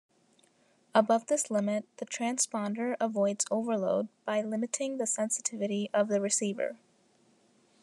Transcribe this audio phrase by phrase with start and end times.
[0.95, 6.79] Above this limit the transponder avoids overload by limiting the sensitivity of the receiver.